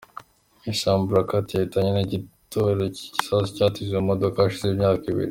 [0.63, 5.19] Hisham Barakat yahitanywe n'igitero cy'igisasu cyatezwe mu modoka hashize imyaka ibiri.